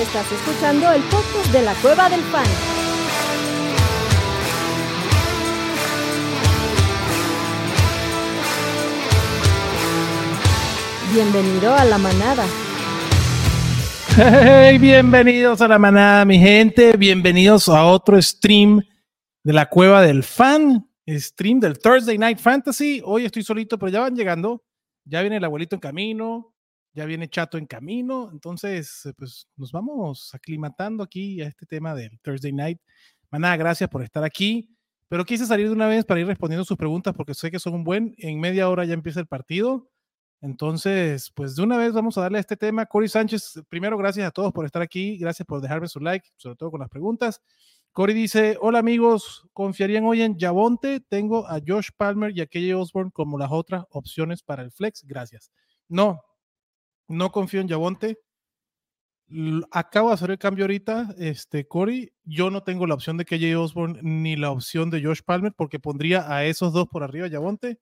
[0.00, 2.46] Estás escuchando el podcast de la Cueva del Fan.
[11.12, 12.46] Bienvenido a la manada.
[14.16, 16.96] Hey, bienvenidos a la manada, mi gente.
[16.96, 18.80] Bienvenidos a otro stream
[19.44, 23.02] de la Cueva del Fan, stream del Thursday Night Fantasy.
[23.04, 24.64] Hoy estoy solito, pero ya van llegando.
[25.04, 26.49] Ya viene el abuelito en camino,
[26.92, 28.30] ya viene Chato en camino.
[28.32, 32.80] Entonces, eh, pues nos vamos aclimatando aquí a este tema del Thursday Night.
[33.30, 34.68] Manada, gracias por estar aquí.
[35.08, 37.74] Pero quise salir de una vez para ir respondiendo sus preguntas porque sé que son
[37.74, 38.14] un buen.
[38.18, 39.90] En media hora ya empieza el partido.
[40.40, 42.86] Entonces, pues de una vez vamos a darle a este tema.
[42.86, 46.56] Cory Sánchez, primero gracias a todos por estar aquí, gracias por dejarme su like, sobre
[46.56, 47.42] todo con las preguntas.
[47.92, 51.00] Cory dice, hola amigos, ¿confiarían hoy en Yavonte?
[51.00, 55.04] Tengo a Josh Palmer y a KJ Osborne como las otras opciones para el flex,
[55.04, 55.50] gracias.
[55.88, 56.20] No,
[57.10, 58.18] no confío en Yavonte.
[59.70, 62.12] Acabo de hacer el cambio ahorita, este, Cory.
[62.24, 65.78] Yo no tengo la opción de KJ Osborne ni la opción de Josh Palmer porque
[65.78, 67.78] pondría a esos dos por arriba Yavonte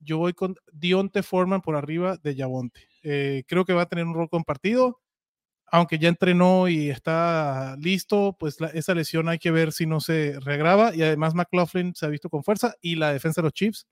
[0.00, 2.88] yo voy con Dionte Foreman por arriba de Yavonte.
[3.02, 5.00] Eh, creo que va a tener un rol compartido,
[5.66, 10.38] aunque ya entrenó y está listo, pues esa lesión hay que ver si no se
[10.40, 10.94] regraba.
[10.94, 13.86] Y además McLaughlin se ha visto con fuerza y la defensa de los Chiefs,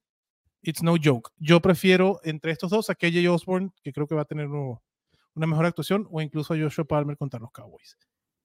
[0.65, 1.31] it's no joke.
[1.39, 5.47] Yo prefiero entre estos dos a KJ Osborne, que creo que va a tener una
[5.47, 7.97] mejor actuación, o incluso a Joshua Palmer contra los Cowboys.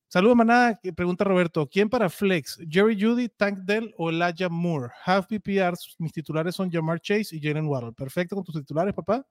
[0.07, 0.79] Saludos, manada.
[0.95, 2.57] Pregunta Roberto: ¿Quién para Flex?
[2.67, 4.91] ¿Jerry Judy, Tank Dell o Elijah Moore?
[5.05, 5.95] Half PPRs.
[5.99, 7.93] Mis titulares son Jamar Chase y Jalen Waddle.
[7.93, 9.25] Perfecto con tus titulares, papá.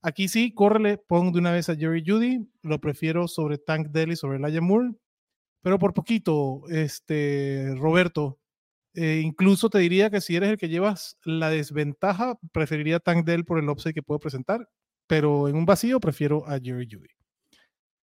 [0.00, 2.48] Aquí sí, córrele, pon de una vez a Jerry Judy.
[2.62, 4.94] Lo prefiero sobre Tank Dell y sobre Elijah Moore.
[5.60, 8.38] Pero por poquito, este, Roberto.
[8.94, 13.44] Eh, incluso te diría que si eres el que llevas la desventaja, preferiría Tank Dell
[13.44, 14.68] por el upside que puedo presentar.
[15.06, 17.08] Pero en un vacío, prefiero a Jerry Judy.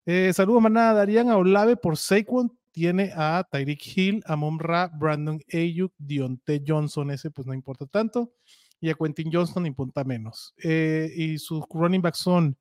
[0.06, 0.94] Eh, saludos, manada.
[0.94, 2.56] Darían a Olave por Saquon.
[2.73, 7.11] Tiene a Tyreek Hill, a Ra, Brandon Ayuk, Dionte Johnson.
[7.11, 8.33] Ese, pues no importa tanto.
[8.81, 10.55] Y a Quentin Johnson importa menos.
[10.62, 12.56] Eh, y sus running backs son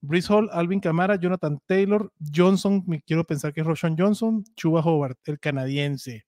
[0.00, 2.82] Brice Hall, Alvin Kamara, Jonathan Taylor, Johnson.
[2.86, 4.44] Me quiero pensar que es Roshan Johnson.
[4.56, 6.24] Chuba Howard, el canadiense.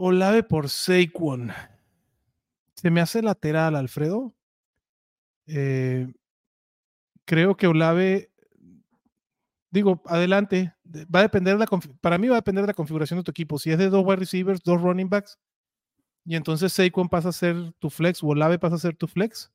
[0.00, 1.52] Olave por Saquon.
[2.74, 4.34] Se me hace lateral, Alfredo.
[5.46, 6.12] Eh,
[7.24, 8.30] creo que Olave
[9.70, 10.74] digo, adelante.
[11.14, 11.66] Va a depender la
[12.00, 13.58] para mí va a depender de la configuración de tu equipo.
[13.58, 15.38] Si es de dos wide receivers, dos running backs,
[16.24, 19.52] y entonces Saquon pasa a ser tu flex o Olave pasa a ser tu flex,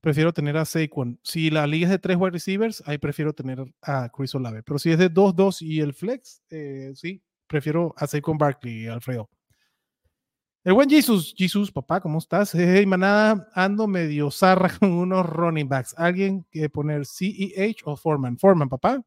[0.00, 1.18] prefiero tener a Saquon.
[1.22, 4.62] Si la liga es de tres wide receivers, ahí prefiero tener a Chris Olave.
[4.62, 8.86] Pero si es de dos, dos y el flex, eh, sí, prefiero a Saquon Barkley,
[8.86, 9.28] Alfredo.
[10.66, 12.52] El buen Jesus, Jesus, papá, ¿cómo estás?
[12.52, 15.94] Hey, manada, ando medio zarra con unos running backs.
[15.96, 18.36] ¿Alguien que poner CEH o Foreman?
[18.36, 19.00] Foreman, papá.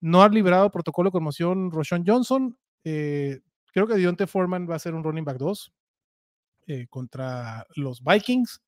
[0.00, 2.56] No ha liberado protocolo de conmoción Roshan Johnson.
[2.84, 3.38] Eh,
[3.70, 5.74] creo que Dionte Foreman va a ser un running back 2
[6.68, 8.62] eh, contra los Vikings.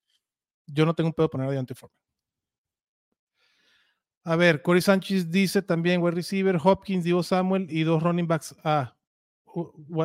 [0.67, 1.97] Yo no tengo un pedo poner a Dionte Foreman.
[4.25, 8.55] A ver, Corey Sánchez dice también wide receiver, Hopkins, Divo Samuel y dos running backs.
[8.63, 8.95] Ah,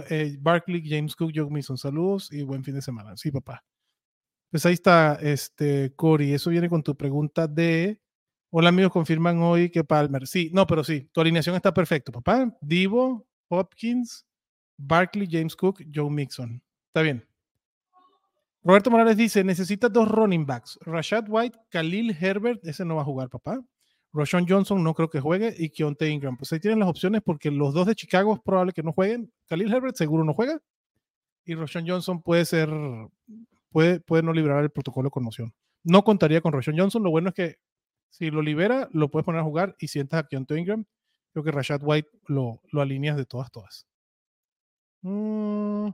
[0.10, 1.78] eh, Barkley, James Cook, Joe Mason.
[1.78, 3.16] Saludos y buen fin de semana.
[3.18, 3.64] Sí, papá.
[4.52, 6.34] Pues ahí está, este, Corey.
[6.34, 8.00] Eso viene con tu pregunta de
[8.58, 10.26] Hola amigos, confirman hoy que Palmer.
[10.26, 12.58] Sí, no, pero sí, tu alineación está perfecto, papá.
[12.62, 14.26] Divo, Hopkins,
[14.78, 16.64] Barkley, James Cook, Joe Mixon.
[16.88, 17.28] Está bien.
[18.64, 20.80] Roberto Morales dice, necesitas dos running backs.
[20.84, 23.60] Rashad White, Khalil Herbert, ese no va a jugar, papá.
[24.16, 26.38] Roshan Johnson no creo que juegue y Keontae Ingram.
[26.38, 29.30] Pues ahí tienen las opciones porque los dos de Chicago es probable que no jueguen.
[29.48, 30.58] Khalil Herbert seguro no juega.
[31.44, 32.70] Y Roshan Johnson puede ser,
[33.70, 35.54] puede, puede no liberar el protocolo de conmoción.
[35.84, 37.04] No contaría con Roshan Johnson.
[37.04, 37.56] Lo bueno es que
[38.10, 40.86] si lo libera, lo puedes poner a jugar y sientas a Keontae Ingram.
[41.34, 43.86] Creo que Rashad White lo, lo alineas de todas, todas.
[45.02, 45.90] Mm.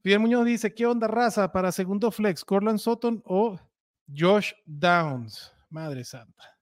[0.00, 2.44] Fidel Muñoz dice, ¿qué onda raza para segundo flex?
[2.44, 3.58] ¿Corland Sutton o
[4.16, 5.52] Josh Downs?
[5.70, 6.61] Madre santa.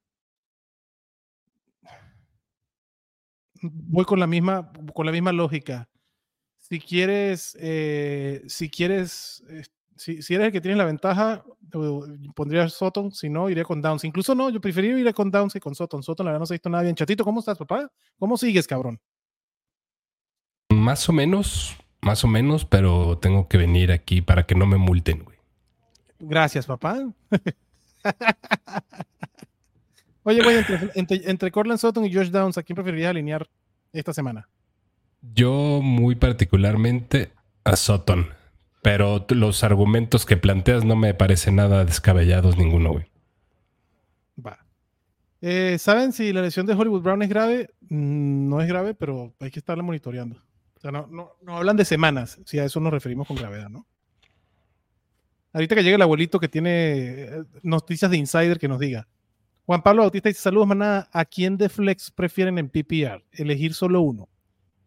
[3.61, 5.89] Voy con la misma, con la misma lógica.
[6.59, 9.43] Si quieres, eh, si quieres
[10.01, 11.45] si, eres el que tiene la ventaja,
[12.35, 14.05] pondría Soton, si no, iría con Downs.
[14.05, 16.03] Incluso no, yo preferiría ir con Downs que con Soton.
[16.03, 16.95] Soton, la verdad, no se ha visto nada bien.
[16.95, 17.91] Chatito, ¿cómo estás, papá?
[18.19, 18.99] ¿Cómo sigues, cabrón?
[20.71, 24.79] Más o menos, más o menos, pero tengo que venir aquí para que no me
[24.79, 25.37] multen, güey.
[26.19, 27.13] Gracias, papá.
[30.23, 30.57] Oye, güey,
[30.95, 33.49] entre, entre, Cortland Sutton y Josh Downs, ¿a quién preferirías alinear
[33.93, 34.49] esta semana?
[35.35, 37.33] Yo muy particularmente
[37.65, 38.29] a Sutton.
[38.83, 43.07] Pero los argumentos que planteas no me parecen nada descabellados ninguno, güey.
[44.45, 44.59] Va.
[45.43, 47.71] Eh, ¿Saben si la lesión de Hollywood Brown es grave?
[47.91, 50.37] Mm, no es grave, pero hay que estarla monitoreando.
[50.77, 53.69] O sea, no, no, no hablan de semanas, si a eso nos referimos con gravedad,
[53.69, 53.87] ¿no?
[55.53, 59.09] Ahorita que llegue el abuelito que tiene eh, noticias de Insider que nos diga.
[59.71, 61.09] Juan Pablo Bautista dice, saludos, maná.
[61.13, 63.25] ¿A quién de Flex prefieren en PPR?
[63.31, 64.29] Elegir solo uno.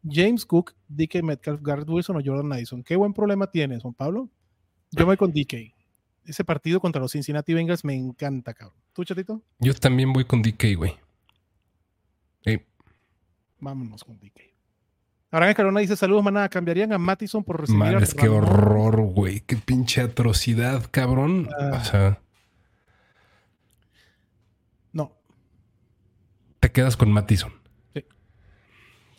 [0.06, 2.84] James Cook, DK Metcalf, Garrett Wilson o Jordan Addison.
[2.84, 4.30] ¿Qué buen problema tienes, Juan Pablo?
[4.92, 5.74] Yo voy con DK.
[6.26, 8.78] Ese partido contra los Cincinnati Bengals me encanta, cabrón.
[8.92, 9.42] ¿Tú, chatito?
[9.58, 10.94] Yo también voy con DK, güey.
[13.62, 14.42] Vámonos con DK.
[15.32, 16.50] Abraham Escalona dice, saludos, maná.
[16.50, 19.40] ¿Cambiarían a Mattison por recibir a Madres, qué horror, güey.
[19.48, 21.48] Qué pinche atrocidad, cabrón.
[21.58, 21.80] Ah.
[21.80, 22.20] O sea,
[24.94, 25.12] No.
[26.64, 27.52] Te quedas con Mattison.
[27.94, 28.06] Sí.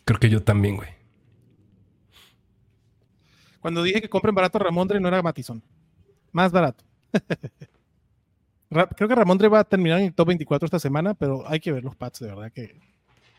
[0.03, 0.89] Creo que yo también, güey.
[3.59, 5.61] Cuando dije que compren barato a Ramondre, no era Mattison.
[6.31, 6.83] Más barato.
[8.71, 11.59] Ra- Creo que Ramondre va a terminar en el top 24 esta semana, pero hay
[11.59, 12.79] que ver los pads, de verdad, que,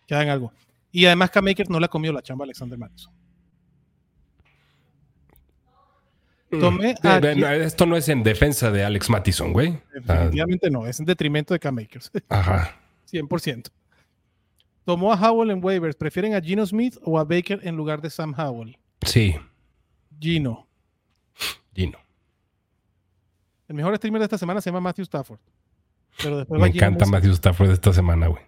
[0.06, 0.52] que hagan algo.
[0.93, 3.12] Y además, K-Makers no le ha comido la chamba a Alexander Mattison.
[6.49, 9.70] Tomé a- eh, no, Esto no es en defensa de Alex Mattison, güey.
[10.06, 12.12] Ah, Definitivamente no, es en detrimento de K-Makers.
[12.29, 12.76] ajá.
[13.12, 13.67] 100%.
[14.87, 15.97] Tomó a Howell en waivers.
[15.97, 18.79] ¿Prefieren a Gino Smith o a Baker en lugar de Sam Howell?
[19.05, 19.35] Sí,
[20.21, 20.69] Gino.
[21.75, 21.99] Gino.
[23.67, 25.41] El mejor streamer de esta semana se llama Matthew Stafford.
[26.23, 27.05] Pero después Me Gino encanta.
[27.05, 28.43] Matthew Stafford esta semana, güey.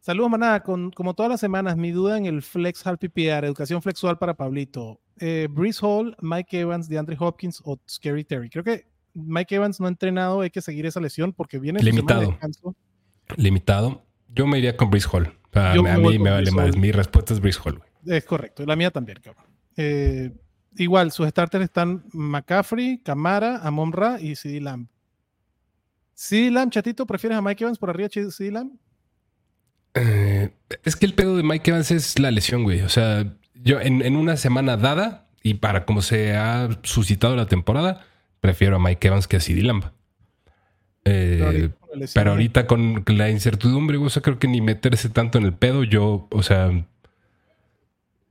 [0.00, 0.62] Saludos, manada.
[0.62, 4.34] Con, como todas las semanas, mi duda en el Flex Hall PPR, educación flexual para
[4.34, 5.00] Pablito.
[5.18, 8.50] Eh, Breeze Hall, Mike Evans, DeAndre Hopkins o Scary Terry.
[8.50, 11.86] Creo que Mike Evans no ha entrenado, hay que seguir esa lesión porque viene su
[11.86, 12.30] semana de Limitado.
[12.32, 12.76] descanso.
[13.36, 14.02] Limitado.
[14.34, 15.32] Yo me iría con Brice Hall.
[15.54, 16.76] A, mí me vale más.
[16.76, 18.16] Mi respuesta es Brice Hall, güey.
[18.16, 19.44] Es correcto, la mía también, cabrón.
[19.76, 20.30] Eh,
[20.76, 24.88] igual, sus starters están McCaffrey, Camara, Amon Ra y CD Lamb.
[26.14, 28.72] CD Lamb, chatito, ¿prefieres a Mike Evans por arriba de CD Lamb?
[29.94, 30.50] Eh,
[30.84, 32.80] es que el pedo de Mike Evans es la lesión, güey.
[32.80, 37.46] O sea, yo en, en una semana dada y para como se ha suscitado la
[37.46, 38.06] temporada,
[38.40, 39.84] prefiero a Mike Evans que a CD Lamb.
[41.04, 41.70] Eh,
[42.14, 45.52] Pero ahorita con la incertidumbre, güey, o sea, creo que ni meterse tanto en el
[45.54, 46.70] pedo, yo, o sea,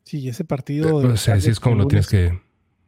[0.04, 1.00] Sí, ese partido.
[1.02, 2.40] de o sea, así es como lo tienes que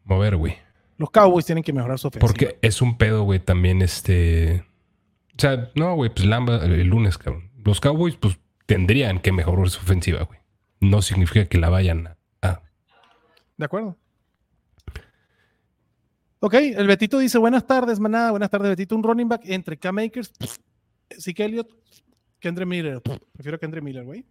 [0.03, 0.55] mover, güey.
[0.97, 2.27] Los Cowboys tienen que mejorar su ofensiva.
[2.27, 4.65] Porque es un pedo, güey, también este.
[5.35, 7.49] O sea, no, güey, pues Lamba el lunes, cabrón.
[7.63, 10.39] Los Cowboys, pues tendrían que mejorar su ofensiva, güey.
[10.79, 12.61] No significa que la vayan a-
[13.57, 13.97] De acuerdo.
[16.45, 18.31] Ok, el Betito dice: Buenas tardes, manada.
[18.31, 18.95] Buenas tardes, Betito.
[18.97, 20.33] Un running back entre K-Makers,
[21.17, 21.69] Zeke Elliott,
[22.39, 23.01] Kendra Miller.
[23.31, 24.25] Prefiero a Kendra Miller, güey.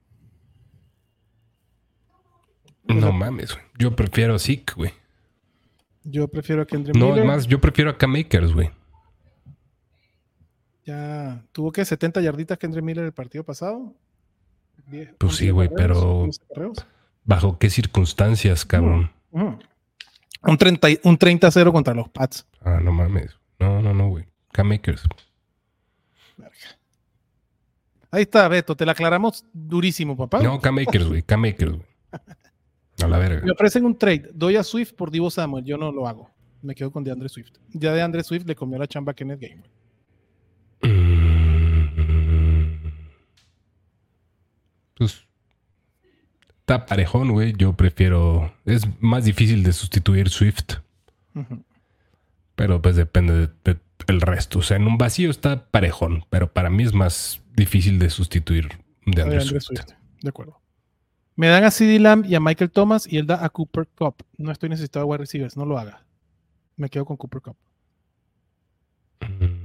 [2.85, 3.65] No mames, güey.
[3.79, 4.93] Yo prefiero a Zeke, güey.
[6.05, 7.25] Yo prefiero a Kendra No, Miller.
[7.25, 8.71] más, yo prefiero a K-Makers, güey.
[10.85, 13.95] Ya tuvo que 70 yarditas Kendra Miller el partido pasado.
[14.87, 16.87] Diez- Pues 11 sí, güey, pero- 11 carreos.
[17.25, 19.13] ¿Bajo qué circunstancias, cabrón?
[19.31, 19.59] Ujú.
[20.45, 22.47] Un 30, y- un 30-0 contra los Pats.
[22.61, 23.37] Ah, no mames.
[23.59, 24.27] No, no, no, güey.
[24.53, 25.05] K-Makers.
[28.11, 28.77] Ahí está, Beto.
[28.77, 30.43] Te la aclaramos durísimo, papá.
[30.43, 31.23] No, K-Makers, güey.
[31.23, 31.87] K-Makers, güey.
[33.03, 33.45] A la verga.
[33.45, 34.31] Me ofrecen un trade.
[34.35, 35.65] Doy a Swift por Divo Samuel.
[35.65, 36.31] Yo no lo hago.
[36.61, 37.53] Me quedo con DeAndre Swift.
[37.73, 39.71] Ya DeAndre Swift le comió la chamba a Kenneth Gamer.
[40.83, 42.93] Mm.
[44.97, 45.25] Pues
[46.75, 47.53] está parejón, güey.
[47.57, 48.53] Yo prefiero.
[48.65, 50.75] Es más difícil de sustituir Swift,
[52.55, 54.59] pero pues depende de- de- del resto.
[54.61, 58.69] O sea, en un vacío está parejón, pero para mí es más difícil de sustituir
[59.07, 59.61] de Andrew.
[59.61, 59.91] Swift.
[60.23, 60.61] De acuerdo.
[61.37, 64.17] Me dan a CD Lamb y a Michael Thomas y él da a Cooper Cup.
[64.37, 65.57] No estoy necesitado de wide receivers.
[65.57, 66.05] No lo haga.
[66.77, 67.57] Me quedo con Cooper Cup.
[69.21, 69.62] Mm.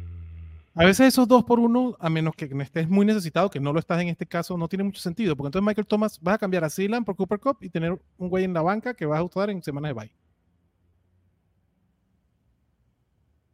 [0.78, 3.80] A veces esos dos por uno, a menos que estés muy necesitado, que no lo
[3.80, 5.36] estás en este caso, no tiene mucho sentido.
[5.36, 8.30] Porque entonces Michael Thomas vas a cambiar a Lamb por Cooper Cup y tener un
[8.30, 10.12] güey en la banca que vas a usar en semanas de bye.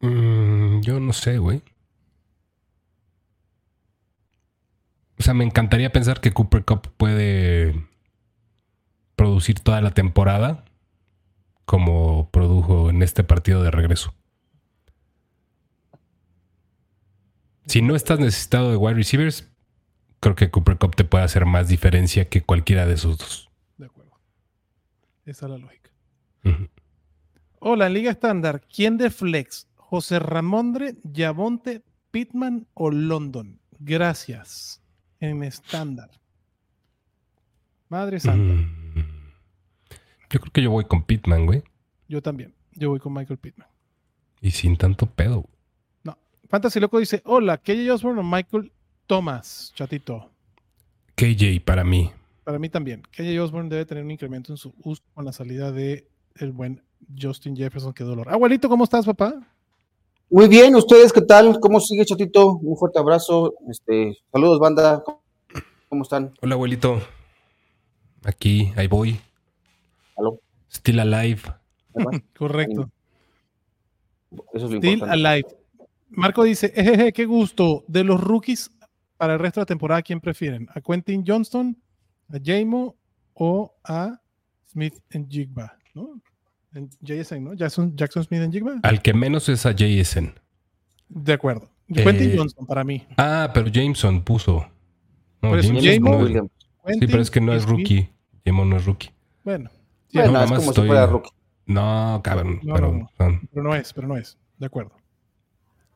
[0.02, 1.64] Mm, yo no sé, güey.
[5.18, 7.88] O sea, me encantaría pensar que Cooper Cup puede
[9.16, 10.66] producir toda la temporada
[11.64, 14.14] como produjo en este partido de regreso.
[17.66, 19.50] Si no estás necesitado de wide receivers,
[20.20, 23.50] creo que Cooper Cup te puede hacer más diferencia que cualquiera de esos dos.
[23.78, 24.12] De acuerdo.
[25.26, 25.92] Esa es la lógica.
[27.60, 29.68] Hola, en Liga Estándar, ¿quién de Flex?
[29.76, 33.60] ¿José Ramondre, Yavonte, Pittman o London?
[33.80, 34.82] Gracias.
[35.20, 36.10] En estándar.
[37.88, 38.54] Madre santa.
[38.54, 38.84] Mm.
[40.30, 41.64] Yo creo que yo voy con Pittman, güey.
[42.10, 42.54] Yo también.
[42.72, 43.68] Yo voy con Michael Pittman.
[44.42, 45.48] Y sin tanto pedo.
[46.54, 48.72] Fantasy Loco dice: Hola, KJ Osborne o Michael
[49.08, 50.30] Thomas, chatito.
[51.16, 52.12] KJ para mí.
[52.44, 53.02] Para mí también.
[53.10, 56.84] KJ Osborne debe tener un incremento en su uso con la salida de el buen
[57.20, 57.92] Justin Jefferson.
[57.92, 58.30] Qué dolor.
[58.30, 59.34] Abuelito, ¿cómo estás, papá?
[60.30, 61.60] Muy bien, ¿ustedes qué tal?
[61.60, 62.58] ¿Cómo sigue, chatito?
[62.58, 63.56] Un fuerte abrazo.
[63.68, 65.04] Este, saludos, banda.
[65.90, 66.36] ¿Cómo están?
[66.40, 67.02] Hola, abuelito.
[68.26, 69.20] Aquí, ahí voy.
[70.16, 70.40] ¿Aló?
[70.72, 71.42] Still alive.
[72.38, 72.92] Correcto.
[74.54, 75.28] Eso es lo Still importante.
[75.28, 75.63] alive.
[76.16, 77.84] Marco dice, ejeje, qué gusto.
[77.88, 78.72] De los rookies
[79.18, 80.68] para el resto de la temporada, ¿quién prefieren?
[80.74, 81.78] ¿A Quentin Johnston,
[82.30, 82.96] a Jamo
[83.34, 84.20] o a
[84.72, 85.78] Smith en Jigba?
[85.94, 86.22] ¿No?
[86.74, 87.54] En JSN, ¿no?
[87.54, 88.80] Jackson, Jackson Smith en Jigba.
[88.84, 90.34] Al que menos es a JSN.
[91.10, 91.70] De acuerdo.
[91.90, 93.06] Eh, Quentin Johnston para mí.
[93.18, 94.66] Ah, pero Jameson puso.
[95.42, 96.52] No, Por eso, Jameson James no es- Williams.
[97.00, 97.78] sí, pero es que no es Smith.
[97.78, 98.10] rookie.
[98.46, 99.10] Jamon no es rookie.
[99.44, 99.70] Bueno,
[100.08, 101.30] sí, Bueno, es más como estoy- si fuera rookie.
[101.66, 102.60] No, cabrón.
[102.64, 103.42] No, pero, no, no.
[103.52, 104.38] pero no es, pero no es.
[104.58, 104.92] De acuerdo.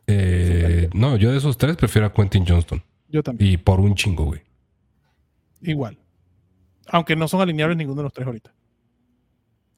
[0.07, 2.81] Eh, no, yo de esos tres prefiero a Quentin Johnston.
[3.09, 3.53] Yo también.
[3.53, 4.41] Y por un chingo, güey.
[5.61, 5.97] Igual.
[6.87, 8.53] Aunque no son alineables ninguno de los tres ahorita.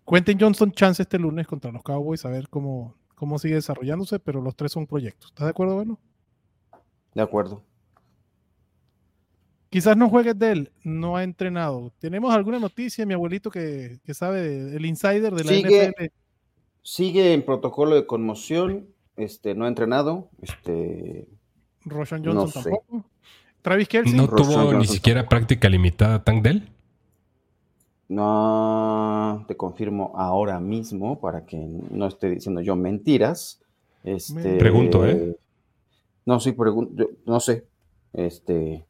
[0.08, 4.42] Quentin Johnston chance este lunes contra los Cowboys a ver cómo, cómo sigue desarrollándose, pero
[4.42, 5.30] los tres son proyectos.
[5.30, 6.00] ¿Estás de acuerdo, bueno?
[7.14, 7.64] De acuerdo.
[9.70, 11.94] Quizás no juegues de él, no ha entrenado.
[12.00, 15.90] ¿Tenemos alguna noticia, mi abuelito, que, que sabe el insider de la Sigue.
[15.90, 16.06] NFL?
[16.82, 18.88] Sigue en protocolo de conmoción.
[19.20, 20.30] Este, no ha entrenado.
[20.42, 21.28] Este,
[21.86, 22.70] Roshan No Johnson sé.
[22.72, 23.06] tampoco.
[23.62, 24.16] Travis Kelsey.
[24.16, 26.70] ¿No Roshan tuvo ni siquiera práctica limitada Tank Dell?
[28.10, 33.62] no te confirmo ahora mismo para que no esté diciendo yo mentiras.
[34.04, 35.38] Este, Pregunto, ¿eh?
[36.26, 36.94] No, sí, pregunto.
[36.98, 37.68] yo No sé.
[38.14, 38.84] Este.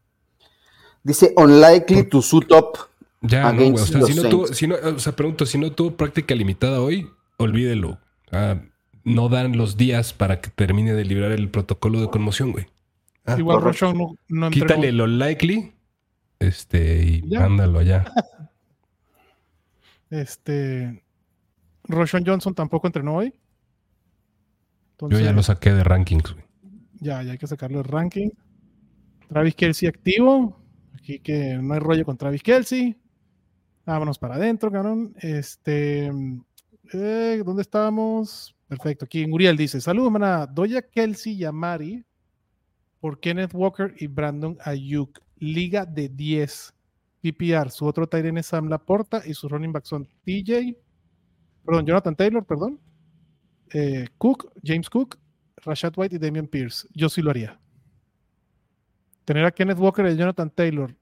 [1.04, 2.78] Dice unlikely to suit up.
[3.22, 3.72] Ya, no, güey.
[3.72, 6.34] O Against sea, si no tuvo, si no, o sea, pregunto, si no tuvo práctica
[6.34, 8.00] limitada hoy, olvídelo.
[8.32, 8.62] Ah,
[9.04, 12.68] no dan los días para que termine de librar el protocolo de conmoción, güey.
[13.26, 13.62] Ah, Igual.
[13.62, 14.66] Roshan no, no entrenó.
[14.68, 15.74] Quítale lo likely.
[16.40, 17.42] Este, y Ya.
[17.42, 18.06] mándalo allá.
[20.10, 21.04] Este.
[21.84, 23.34] Roshan Johnson tampoco entrenó hoy.
[25.02, 26.46] Yo ya lo saqué de rankings, güey.
[27.00, 28.30] Ya, ya hay que sacarlo del ranking.
[29.30, 30.60] Travis Kelsey activo.
[30.96, 32.98] Aquí que no hay rollo con Travis Kelsey.
[33.86, 35.14] Vámonos para adentro, cabrón.
[35.20, 36.12] Este.
[36.94, 38.56] eh, ¿Dónde estábamos?
[38.70, 39.04] Perfecto.
[39.06, 40.46] Aquí Uriel dice: Saludos, maná.
[40.48, 42.06] Doy a Kelsey y a Mari
[43.02, 45.20] por Kenneth Walker y Brandon Ayuk.
[45.40, 46.74] Liga de 10.
[47.22, 47.70] PPR.
[47.70, 50.74] Su otro end es Sam Laporta y su running back son TJ.
[51.66, 52.80] Perdón, Jonathan Taylor, perdón.
[53.74, 55.20] eh, Cook, James Cook,
[55.58, 56.88] Rashad White y Damian Pierce.
[56.94, 57.60] Yo sí lo haría.
[59.26, 60.96] Tener a Kenneth Walker y Jonathan Taylor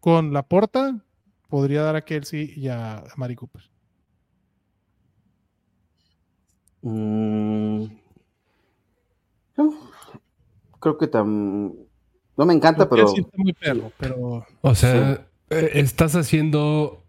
[0.00, 1.04] con la porta
[1.48, 3.62] podría dar a Kelsey y a Mari Cooper.
[6.82, 7.84] Mm,
[9.56, 9.74] no,
[10.80, 11.74] creo que tam-
[12.36, 17.04] no me encanta, pero Kelsey está muy perro, pero O sea, eh, estás haciendo.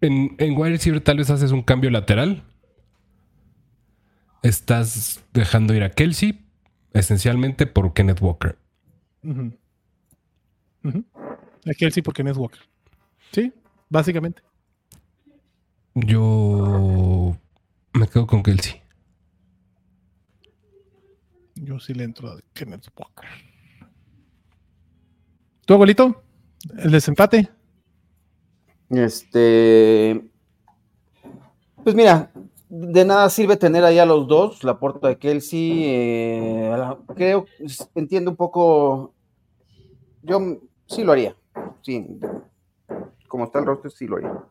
[0.00, 2.42] En, en wide receiver tal vez haces un cambio lateral.
[4.42, 6.44] Estás dejando ir a Kelsey,
[6.92, 8.58] esencialmente por Kenneth Walker.
[10.84, 12.60] a Kelsey por Kenneth Walker.
[13.32, 13.52] Sí,
[13.88, 14.42] básicamente.
[15.94, 17.36] Yo
[17.96, 18.82] me quedo con Kelsey.
[21.54, 23.28] Yo sí le entro a Kenneth Walker.
[25.64, 26.22] ¿Tu abuelito?
[26.78, 27.48] ¿El desempate?
[28.88, 30.30] este,
[31.82, 32.30] pues mira,
[32.68, 37.46] de nada sirve tener ahí a los dos, la porta de Kelsey, eh, la- creo,
[37.96, 39.12] entiendo un poco,
[40.22, 41.36] yo sí lo haría,
[41.82, 42.06] sí,
[43.26, 44.44] como está el roster, sí lo haría.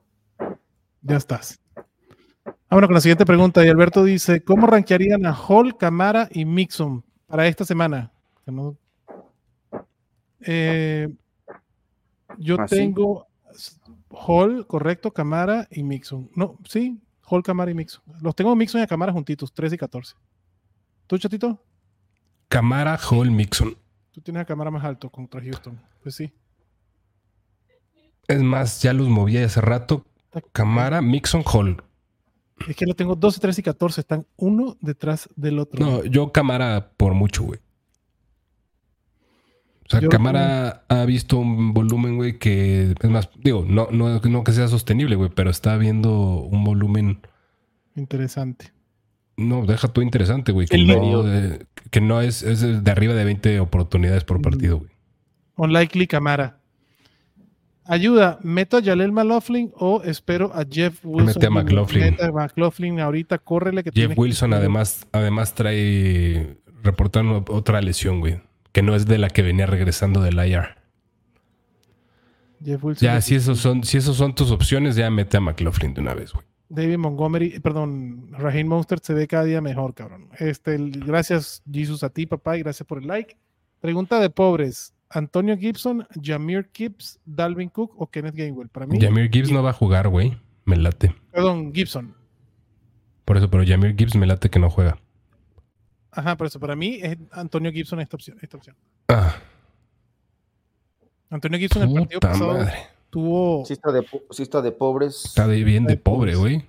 [1.02, 1.58] Ya estás.
[2.70, 3.66] Vámonos con la siguiente pregunta.
[3.66, 8.12] Y Alberto dice: ¿Cómo rankearían a Hall, Camara y Mixon para esta semana?
[8.46, 8.78] No-
[10.48, 11.08] Eh,
[12.38, 13.28] yo ¿Ah, tengo
[14.10, 16.30] Hall, correcto, Camara y Mixon.
[16.36, 18.04] No, sí, Hall, Camara y Mixon.
[18.22, 20.16] Los tengo Mixon y a Camara juntitos, 13 y 14.
[21.08, 21.64] ¿Tú, chatito?
[22.48, 23.76] Camara, Hall, Mixon.
[24.12, 25.80] Tú tienes a Camara más alto contra Houston.
[26.04, 26.32] Pues sí.
[28.28, 30.06] Es más, ya los moví hace rato.
[30.52, 31.82] Camara, Mixon, Hall.
[32.68, 34.02] Es que lo tengo 12, 13 y 14.
[34.02, 35.84] Están uno detrás del otro.
[35.86, 37.60] No, yo Camara por mucho, güey.
[39.88, 44.20] O sea, Yo- Camara ha visto un volumen, güey, que es más, digo, no, no,
[44.20, 47.20] no que sea sostenible, güey, pero está viendo un volumen,
[47.96, 48.72] Interesante.
[49.38, 53.26] no, deja tú interesante, güey, que no, de- que no es, es de arriba de
[53.26, 54.42] 20 oportunidades por Mm.
[54.42, 54.92] partido, güey.
[55.58, 56.58] Unlikely Camara.
[57.88, 61.36] Ayuda, ¿meto a Jalel McLaughlin o espero a Jeff Wilson?
[61.36, 62.02] Mete a McLaughlin.
[62.02, 68.42] Mete a McLaughlin ahorita, córrele que Jeff Wilson además, además trae, reportaron otra lesión, güey,
[68.72, 70.78] que no es de la que venía regresando del IR.
[72.64, 73.06] Jeff Wilson.
[73.06, 76.16] Ya, si esos son, si esos son tus opciones, ya mete a McLaughlin de una
[76.16, 76.46] vez, güey.
[76.70, 80.30] David Montgomery, perdón, Raheem Monster se ve cada día mejor, cabrón.
[80.40, 83.38] Este, gracias, Jesus, a ti, papá, y gracias por el like.
[83.80, 88.70] Pregunta de pobres: Antonio Gibson, Jameer Gibbs, Dalvin Cook o Kenneth Gainwell.
[88.70, 90.38] Para mí, Jameer Gibbs no va a jugar, güey.
[90.66, 91.14] Me late.
[91.32, 92.16] perdón, Gibson.
[93.24, 94.98] Por eso, pero Jameer Gibbs me late que no juega.
[96.12, 98.38] Ajá, por eso, para mí es Antonio Gibson esta opción.
[98.42, 98.76] Esta opción.
[99.10, 99.36] Ah,
[101.30, 102.74] Antonio Gibson en el partido pasado madre.
[103.10, 103.66] tuvo.
[103.66, 105.26] Sí está de, sí está de pobres.
[105.26, 106.66] Está de bien de pobre, güey.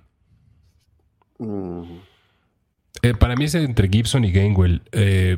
[1.39, 1.99] Mm,
[3.03, 4.81] Eh, para mí es entre Gibson y Gainwell.
[4.91, 5.37] Eh,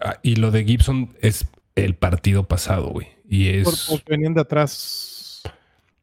[0.00, 1.46] ah, y lo de Gibson es
[1.84, 3.08] el partido pasado, güey.
[3.28, 5.42] Y por- es porque venían de atrás.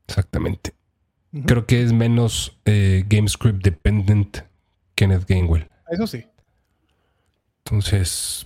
[0.08, 0.74] exactamente.
[1.46, 4.38] Creo que es menos eh, game script dependent
[4.96, 5.68] Kenneth Gainwell.
[5.90, 6.26] Eso sí.
[7.66, 8.44] Entonces,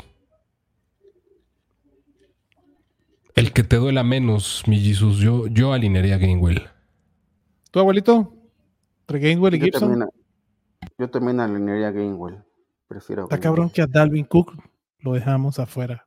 [3.36, 6.68] el que te duela menos, mi Jesus, yo, yo alinearía a Gainwell.
[7.72, 8.34] ¿Tu abuelito?
[9.02, 9.90] Entre Gainwell y yo, Gibson.
[9.92, 10.10] también,
[10.98, 12.44] yo también alinearía a Gainwell.
[12.88, 13.44] Prefiero Está Gainwell.
[13.44, 14.54] cabrón que a Dalvin Cook
[15.00, 16.06] lo dejamos afuera.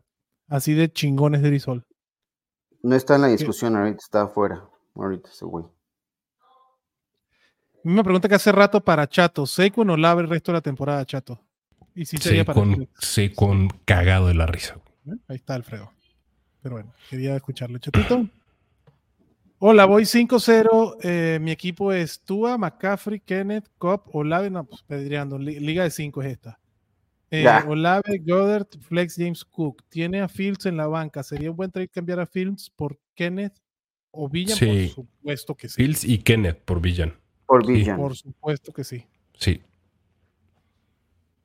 [0.53, 1.87] Así de chingones de Rizol.
[2.83, 4.69] No está en la discusión ahorita, está afuera.
[4.95, 5.65] Ahorita ese güey.
[7.85, 11.07] Me pregunta que hace rato para Chato, ¿Saquon o Lave el resto de la temporada,
[11.07, 11.41] Chato?
[11.95, 12.61] Y sí sería para
[13.35, 14.79] con cagado de la risa.
[15.07, 15.17] ¿Eh?
[15.27, 15.91] Ahí está Alfredo.
[16.61, 18.29] Pero bueno, quería escucharlo, Chatito.
[19.59, 20.99] Hola, voy 5-0.
[21.01, 24.51] eh, mi equipo es Tua, McCaffrey, Kenneth, Cobb, Olave.
[24.51, 24.85] No, pues
[25.41, 26.59] Liga de 5 es esta.
[27.35, 27.47] Eh.
[27.67, 29.83] Olave, Goddard, Flex, James Cook.
[29.89, 31.23] Tiene a Fields en la banca.
[31.23, 33.59] ¿Sería un buen trade cambiar a Fields por Kenneth
[34.11, 34.57] o Villan?
[34.57, 34.93] Sí.
[34.95, 35.77] Por supuesto que sí.
[35.77, 37.15] Fields y Kenneth por Villan.
[37.47, 37.73] Por Sí.
[37.73, 37.97] Villan.
[37.97, 39.07] Por supuesto que sí.
[39.39, 39.63] Sí.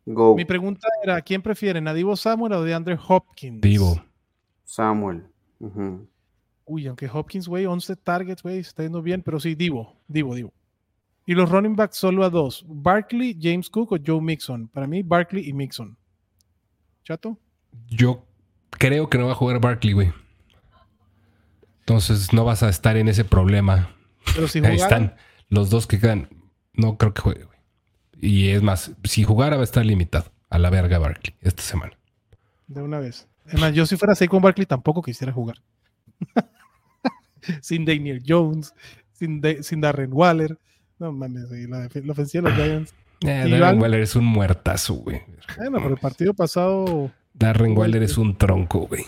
[0.05, 0.35] Go.
[0.35, 3.61] Mi pregunta era: ¿quién prefieren, a Divo Samuel o de Andre Hopkins?
[3.61, 4.03] Divo.
[4.65, 5.23] Samuel.
[6.65, 10.35] Uy, aunque Hopkins, güey, 11 targets, güey, se está yendo bien, pero sí, Divo, Divo,
[10.35, 10.53] Divo.
[11.27, 14.69] Y los running backs solo a dos: Barkley, James Cook o Joe Mixon.
[14.69, 15.97] Para mí, Barkley y Mixon.
[17.03, 17.37] ¿Chato?
[17.87, 18.25] Yo
[18.71, 20.13] creo que no va a jugar Barkley, güey.
[21.79, 23.93] Entonces no vas a estar en ese problema.
[24.33, 25.15] Pero si Ahí están
[25.49, 26.29] los dos que quedan.
[26.73, 27.57] No creo que juegue, güey.
[28.19, 31.97] Y es más, si jugara va a estar limitado a la verga Barkley esta semana.
[32.67, 33.27] de una vez.
[33.45, 35.61] Es más, yo si fuera Saquon Barkley tampoco quisiera jugar.
[37.61, 38.73] sin Daniel Jones,
[39.11, 40.57] sin, sin Darren Waller.
[40.99, 42.93] No mames, güey, la, ofensiva de los Giants.
[43.21, 45.23] Eh, Darren Iván- Waller es un muertazo, güey.
[45.57, 49.05] Bueno, pero el partido pasado Darren Waller que- es un tronco, güey.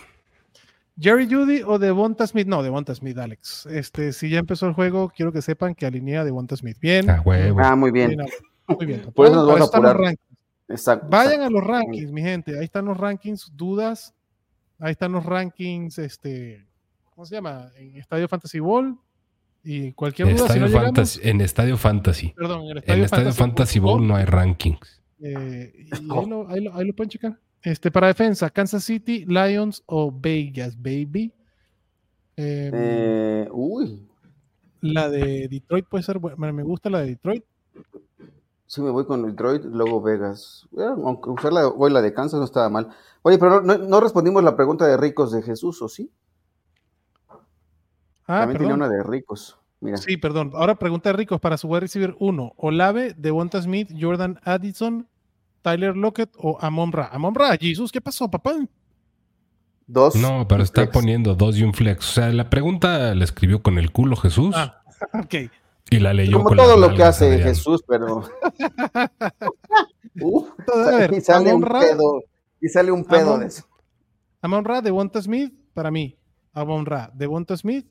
[0.99, 2.47] Jerry Judy o Devonta Smith.
[2.47, 3.67] No, Devonta Smith, Alex.
[3.67, 6.77] Este, si ya empezó el juego, quiero que sepan que alinea a Devonta Smith.
[6.81, 7.07] Bien.
[7.07, 7.23] Ah.
[7.59, 8.17] Ah, muy bien.
[8.67, 9.11] Muy bien.
[9.13, 9.97] Por eso nos vamos a los apurar.
[9.97, 10.39] rankings.
[10.67, 11.07] Exacto.
[11.09, 11.47] Vayan exacto.
[11.47, 12.57] a los rankings, mi gente.
[12.57, 14.13] Ahí están los rankings, dudas.
[14.79, 16.65] Ahí están los rankings, este,
[17.13, 17.69] ¿cómo se llama?
[17.77, 18.97] En Estadio Fantasy Ball.
[19.71, 22.33] Y cualquier duda, si Estadio no llegamos, Fantasy, en Estadio Fantasy.
[22.35, 25.01] perdón, en el En Estadio, Estadio Fantasy Bowl no hay rankings.
[25.21, 27.39] Eh, y ahí lo, ahí lo- ahí lo pueden checar.
[27.61, 31.31] Este, para defensa, Kansas City, Lions o Vegas, baby.
[32.35, 34.07] Eh, Eh, uy,
[34.81, 36.51] La de Detroit puede ser buena.
[36.51, 37.43] Me gusta la de Detroit.
[38.65, 40.67] sí me voy con Detroit, luego Vegas.
[41.03, 42.87] Aunque usar la, hoy la de Kansas no estaba mal.
[43.21, 46.09] Oye, pero no, no- no respondimos la pregunta de ricos de Jesús, ¿o sí?
[48.31, 48.87] Ah, También tenía perdón.
[48.89, 49.57] una de ricos.
[49.81, 50.51] Mira, Sí, perdón.
[50.53, 52.53] Ahora pregunta de ricos para su wide receiver 1.
[52.57, 55.07] Olave, Devonta Smith, Jordan Addison,
[55.63, 57.07] Tyler Lockett o Amon Ra.
[57.11, 58.53] Amon Ra, Jesus, ¿qué pasó, papá?
[59.87, 60.15] dos.
[60.15, 60.93] No, pero está flex.
[60.93, 62.07] poniendo dos y un flex.
[62.07, 64.81] O sea, la pregunta la escribió con el culo Jesús Ah,
[65.23, 65.49] ok.
[65.89, 67.39] y la leyó Como con todo lo que hace.
[67.39, 68.23] Jesús, pero.
[71.11, 72.21] Y sale Amon un Ra, pedo.
[72.61, 73.63] Y sale un pedo Amon- de eso.
[74.41, 76.17] Amon Ra, Devonta Smith, para mí.
[76.53, 77.85] Amon Ra, Devonta Smith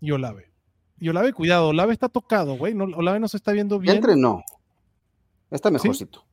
[0.00, 0.50] y Olave.
[1.00, 2.74] Y Olave, cuidado, Olave está tocado, güey.
[2.74, 4.42] No, Olave no se está viendo bien, entrenó.
[5.50, 6.24] Está mejorcito.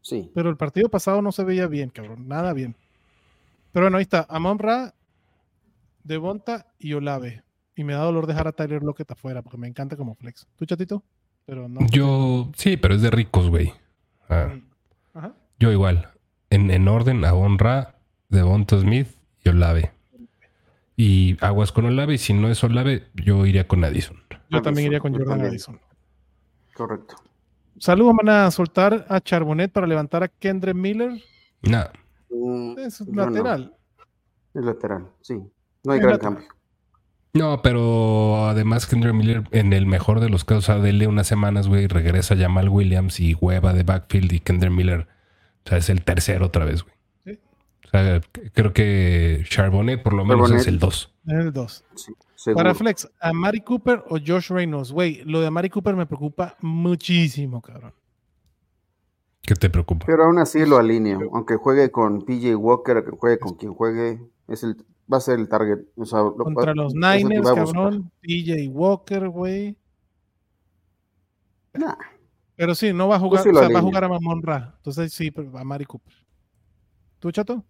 [0.00, 0.30] Sí.
[0.34, 2.26] pero el partido pasado no se veía bien, cabrón.
[2.26, 2.74] Nada bien.
[3.72, 4.26] Pero bueno, ahí está.
[4.28, 4.94] Amon Ra,
[6.02, 7.42] Devonta y Olave.
[7.76, 10.46] Y me da dolor dejar a Tyler Lockett afuera porque me encanta como flex.
[10.56, 11.02] ¿Tú, chatito?
[11.46, 11.80] Pero no.
[11.90, 13.72] Yo, sí, pero es de ricos, güey.
[14.28, 14.54] Ah,
[15.14, 15.34] Ajá.
[15.58, 16.10] yo igual.
[16.50, 17.96] En, en orden, a Honra,
[18.28, 19.08] Devonta Smith
[19.44, 19.92] y Olave.
[21.04, 22.14] Y aguas con Olave.
[22.14, 24.16] Y si no es Olave, yo iría con Addison.
[24.50, 25.40] Yo también iría con Jordan.
[25.40, 25.80] Addison.
[26.74, 27.16] Correcto.
[27.78, 31.20] Saludos, van a soltar a Charbonnet para levantar a Kendrick Miller.
[31.62, 31.92] Nada.
[32.30, 33.24] Mm, Es no.
[33.26, 33.74] lateral.
[34.54, 35.34] Es lateral, sí.
[35.84, 36.34] No hay Es gran lateral.
[36.36, 36.48] cambio.
[37.34, 41.66] No, pero además Kendrick Miller, en el mejor de los casos, a dele unas semanas,
[41.66, 45.08] güey, regresa Jamal Williams y hueva de backfield y Kendrick Miller,
[45.64, 46.94] o sea, es el tercero otra vez, güey.
[47.92, 48.20] Sea,
[48.54, 50.60] creo que Charbonnet por lo menos Charbonnet.
[50.62, 51.14] es el 2.
[51.26, 51.84] Es el 2.
[51.94, 52.64] Sí, seguro.
[52.64, 54.90] Para Flex, ¿a Mari Cooper o Josh Reynolds?
[54.92, 57.92] Güey, lo de Mari Cooper me preocupa muchísimo, cabrón.
[59.42, 60.06] ¿Qué te preocupa?
[60.06, 61.20] Pero aún así lo alineo.
[61.34, 64.76] Aunque juegue con PJ Walker, aunque juegue con quien juegue, es el,
[65.12, 65.80] va a ser el target.
[65.96, 68.10] O sea, lo- Contra los que Niners, cabrón.
[68.20, 69.76] PJ Walker, güey.
[71.74, 71.94] Nah,
[72.54, 74.74] Pero sí, no va a jugar, sí o sea, va a jugar a Mamon Ra.
[74.76, 76.14] Entonces sí, pero a Mari Cooper.
[77.18, 77.64] ¿Tú, chato?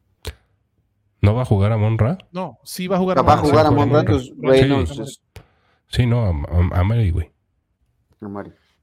[1.22, 2.18] ¿No va a jugar a Monra?
[2.32, 5.20] No, sí va a jugar a va a jugar a Monra, pues Reynolds
[5.86, 6.04] Sí.
[6.06, 7.30] no, a, a, a Mary, güey.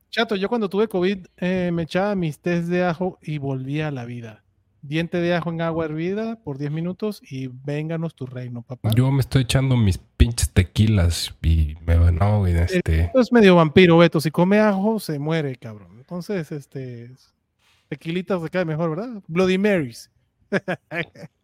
[0.09, 3.91] Chato, yo cuando tuve COVID eh, me echaba mis test de ajo y volvía a
[3.91, 4.43] la vida.
[4.81, 8.91] Diente de ajo en agua hervida por 10 minutos y vénganos tu reino, papá.
[8.95, 13.11] Yo me estoy echando mis pinches tequilas y me va, no, güey, este.
[13.13, 14.21] Es medio vampiro, Beto.
[14.21, 15.97] Si come ajo, se muere, cabrón.
[15.97, 17.11] Entonces, este.
[17.89, 19.21] Tequilitas se cae mejor, ¿verdad?
[19.27, 20.09] Bloody Marys.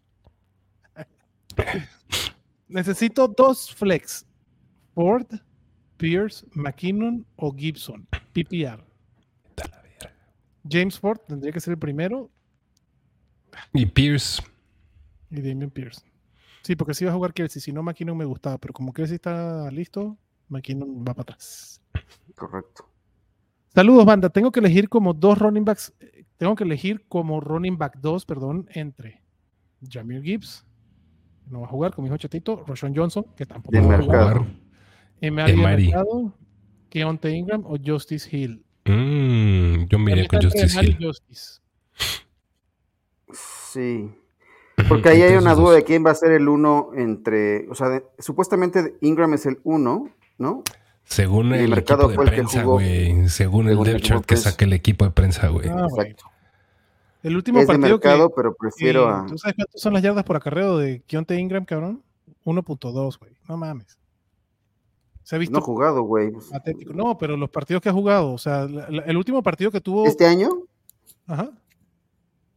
[2.67, 4.25] Necesito dos flex.
[4.93, 5.27] Ford,
[5.97, 8.07] Pierce, McKinnon o Gibson.
[8.33, 8.83] PPR.
[10.67, 12.31] James Ford tendría que ser el primero
[13.71, 14.41] Y Pierce,
[15.29, 16.01] y Damian Pierce.
[16.63, 17.61] Sí, porque si va a jugar Kelsey.
[17.61, 18.57] Si no, McKinnon me gustaba.
[18.57, 20.17] Pero como Kelsey está listo,
[20.49, 21.79] McKinnon va para atrás.
[22.35, 22.89] Correcto.
[23.75, 24.29] Saludos, banda.
[24.29, 25.93] Tengo que elegir como dos running backs.
[25.99, 29.21] eh, Tengo que elegir como running back 2, perdón, entre
[29.87, 30.65] Jamir Gibbs,
[31.49, 34.45] no va a jugar, como dijo Chatito, Roshan Johnson, que tampoco De va a jugar,
[35.21, 35.55] Emery.
[35.55, 36.33] Mercado,
[36.89, 38.63] Keontae Ingram o Justice Hill.
[38.85, 40.97] mm, yo miré con Justice Hill.
[40.99, 41.59] y Justice.
[43.31, 44.11] Sí.
[44.89, 47.67] Porque ahí hay una duda de quién va a ser el uno entre.
[47.69, 50.63] O sea, de- supuestamente Ingram es el uno, ¿no?
[51.05, 52.73] Según el el mercado equipo de fue el que prensa, jugó.
[52.73, 53.29] güey.
[53.29, 55.69] Según el Según el depth chart que saca el equipo de prensa, güey.
[55.69, 56.07] Ah, güey.
[56.09, 56.31] Exacto.
[57.25, 58.07] El último Es de partido que.
[58.07, 59.25] mercado, pero prefiero a.
[59.25, 62.03] ¿Tú sabes cuántas son las yardas por acarreo de Keontae Ingram, cabrón?
[62.45, 63.31] 1.2, güey.
[63.49, 63.97] No mames.
[65.23, 66.31] Se ha visto No ha jugado, güey.
[66.51, 66.93] patético.
[66.93, 69.81] No, pero los partidos que ha jugado, o sea, la- la- el último partido que
[69.81, 70.05] tuvo.
[70.05, 70.49] ¿Este año?
[71.25, 71.49] Ajá.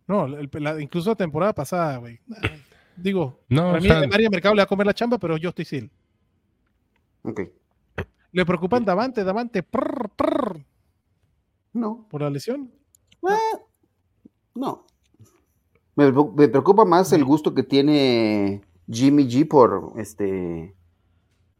[0.07, 2.21] No, el- la- incluso la temporada pasada, güey.
[2.97, 5.39] Digo, No, para mí sea, el Mario Mercado le va a comer la chamba, pero
[5.39, 5.89] yo estoy Sil.
[7.23, 7.41] Ok.
[8.33, 10.63] Le preocupan Davante, Davante, prr, prr,
[11.73, 12.07] No.
[12.11, 12.71] por la lesión.
[14.59, 14.87] No.
[15.97, 20.75] Me, me preocupa más el gusto que tiene Jimmy G por este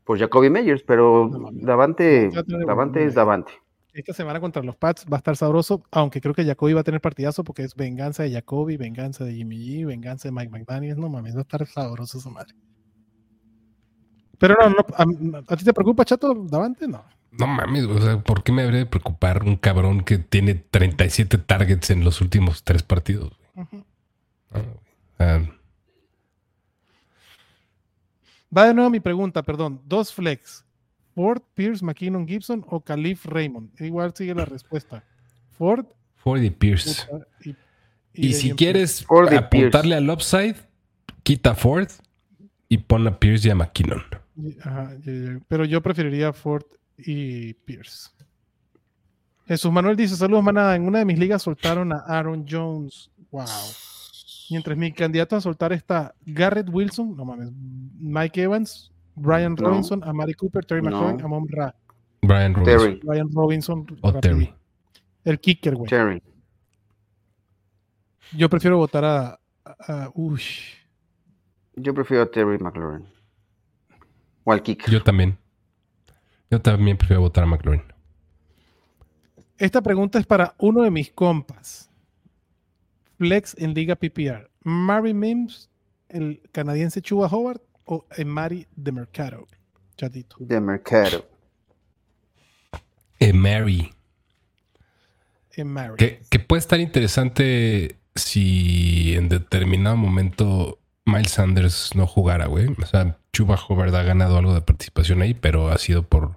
[0.05, 1.51] por Jacoby Meyers, pero No.
[1.53, 2.31] Davante,
[2.67, 3.53] Davante es Davante.
[3.93, 6.85] Esta semana contra los Pats va a estar sabroso, aunque creo que Jacoby va a
[6.85, 10.99] tener partidazo porque es venganza de Jacoby, venganza de Jimmy G, venganza de Mike McDaniels.
[10.99, 12.55] No mames, va a estar sabroso esa madre.
[14.39, 16.87] Pero no, no a, ¿a ti te preocupa, Chato, Davante?
[16.87, 17.05] No.
[17.33, 21.39] No mames, o sea, ¿por qué me habría de preocupar un cabrón que tiene 37
[21.39, 23.33] targets en los últimos tres partidos?
[23.57, 24.63] Ah.
[25.19, 25.41] Ah,
[28.57, 29.83] Va de nuevo mi pregunta, perdón.
[29.85, 30.65] Dos flex.
[31.15, 33.71] Ford, Pierce, McKinnon, Gibson o Calif Raymond.
[33.81, 35.05] Igual sigue la respuesta.
[35.51, 35.85] Ford
[36.17, 37.07] Ford y Pierce.
[37.45, 37.55] y,
[38.15, 40.57] Y, si quieres Ford apuntarle al upside,
[41.23, 41.89] quita a Ford
[42.69, 44.03] y pon a Pierce y a McKinnon.
[44.63, 44.93] Ajá.
[45.49, 46.65] Pero yo preferiría Ford
[46.99, 48.11] y Pierce.
[49.47, 50.77] Jesús Manuel dice: Saludos, manada.
[50.77, 53.11] En una de mis ligas soltaron a Aaron Jones.
[53.31, 53.45] Wow.
[54.51, 57.51] Mientras mi candidato a soltar está Garrett Wilson, no mames,
[57.99, 59.69] Mike Evans, Brian No.
[59.69, 60.91] Robinson, Amari Cooper, Terry No.
[60.91, 61.75] McLaurin, Amon Ra.
[62.23, 62.79] Brian Robinson.
[62.81, 63.87] Terry, Brian Robinson.
[64.01, 64.21] O rapidito.
[64.21, 64.55] Terry.
[65.25, 65.89] El kicker, güey.
[65.89, 66.23] Terry.
[68.37, 69.29] Yo prefiero votar a.
[69.65, 70.43] a- a- uy.
[71.77, 73.07] Yo prefiero a Terry McLaurin.
[74.45, 74.91] O al kicker.
[74.91, 75.39] Yo también.
[76.51, 77.83] Yo también prefiero votar a McLaurin.
[79.59, 81.91] Esta pregunta es para uno de mis compas.
[83.19, 84.49] Flex en Liga PPR.
[84.63, 85.69] Mary Mims,
[86.09, 89.47] el canadiense Chuba Howard o Mari de Mercado.
[89.97, 90.37] Chatito.
[90.39, 91.27] De mercado.
[93.19, 93.93] Eh, Mary.
[95.65, 95.97] Mary.
[95.97, 102.69] Que, que puede estar interesante si en determinado momento Miles Sanders no jugara, güey.
[102.81, 106.37] O sea, Chuba Howard ha ganado algo de participación ahí, pero ha sido por.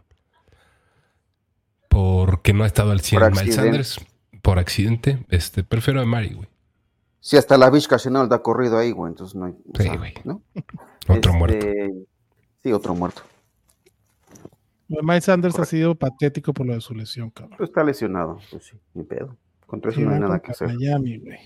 [1.90, 3.56] Porque no ha estado al 100 Por Miles.
[3.56, 4.06] Sanders.
[4.42, 5.26] Por accidente.
[5.30, 6.48] Este, prefiero a Mary, güey.
[7.20, 9.52] Si hasta la Vizca Chanel da corrido ahí, güey, entonces no hay.
[9.54, 10.14] o Sí, güey.
[10.24, 10.42] ¿no?
[11.08, 11.68] Otro Este, muerto.
[12.64, 13.22] Sí, otro muerto.
[14.88, 17.56] Miles Sanders ha sido patético por lo de su lesión, cabrón.
[17.58, 19.38] Pero está lesionado, pues sí, ni pedo.
[19.68, 20.68] Contra eso Sí, no hay nada que hacer.
[20.68, 21.38] Miami, güey.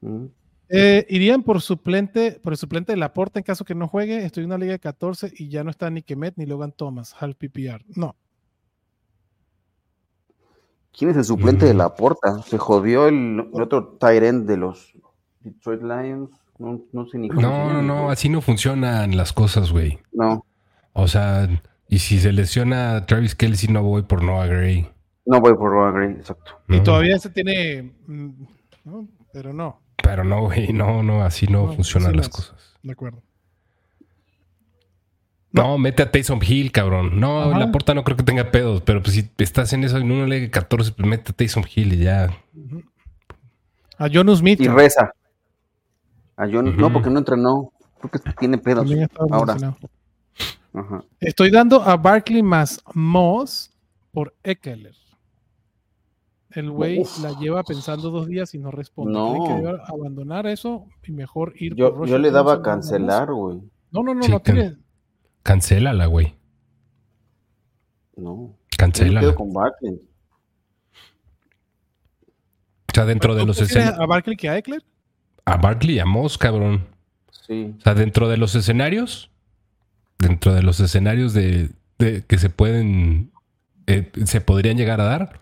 [0.00, 0.26] Mm.
[0.72, 4.24] Eh, irían por suplente, por el suplente de Laporta en caso que no juegue.
[4.24, 7.14] Estoy en una liga de 14 y ya no está ni Kemet ni Logan Thomas,
[7.18, 7.84] Hal PPR.
[7.96, 8.14] No.
[10.96, 11.78] ¿Quién es el suplente de Mm.
[11.78, 12.42] la porta?
[12.42, 14.92] Se jodió el, el otro end de los
[15.40, 16.30] Detroit Lions.
[16.58, 17.40] No, no sé ni cómo.
[17.40, 19.98] No, no, no, así no funcionan las cosas, güey.
[20.12, 20.44] No,
[20.92, 21.48] O sea,
[21.88, 24.88] y si se lesiona Travis Kelsey, no voy por Noah Gray.
[25.24, 26.60] no voy por Noah Gray, exacto.
[26.68, 26.82] Y No.
[26.82, 27.92] todavía se tiene.
[28.06, 28.30] mm,
[28.84, 29.08] ¿no?
[29.32, 32.54] Pero no, Pero no, güey, no, no, así no, No, funcionan así las cosas.
[32.82, 33.22] de acuerdo.
[35.52, 37.18] No, mete a Taysom Hill, cabrón.
[37.18, 37.58] No, Ajá.
[37.58, 40.26] la porta no creo que tenga pedos, pero pues si estás en eso en una
[40.26, 42.28] liga 14, pues mete a Taysom Hill y ya.
[43.98, 44.60] A John Smith.
[44.60, 45.12] Y reza.
[46.36, 47.72] A John, no, porque no entrenó.
[47.98, 48.88] Creo que tiene pedos.
[49.30, 49.56] Ahora.
[50.72, 51.04] Ajá.
[51.18, 53.72] Estoy dando a Barkley más Moss
[54.12, 54.94] por Eckler.
[56.52, 59.12] El güey la lleva pensando dos días y no responde.
[59.12, 59.44] No.
[59.44, 63.58] ¿Creen que abandonar eso y mejor ir Yo, por yo le daba a cancelar, güey.
[63.92, 64.76] No, no, no, Sí, no tiene.
[65.42, 66.34] Cancélala, güey.
[68.16, 68.24] No.
[68.34, 69.20] Yo me Cancélala.
[69.20, 69.94] quedo con Barkley.
[72.88, 73.98] O sea, dentro de ¿Tú los escenarios.
[74.00, 74.82] a Barkley que a Eckler?
[75.44, 76.86] A Barkley y a Moss, cabrón.
[77.46, 77.74] Sí.
[77.78, 79.30] O sea, dentro de los escenarios,
[80.18, 83.30] dentro de los escenarios de, de que se pueden,
[83.86, 85.40] eh, se podrían llegar a dar,